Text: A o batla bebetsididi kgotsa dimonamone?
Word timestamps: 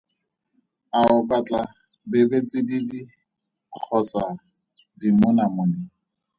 A 0.97 0.99
o 1.15 1.17
batla 1.29 1.61
bebetsididi 2.09 2.99
kgotsa 3.73 4.23
dimonamone? 4.99 5.79